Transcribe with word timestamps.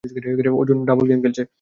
Arjun 0.59 0.77
double 0.85 1.05
game 1.07 1.21
খেলেছে। 1.21 1.43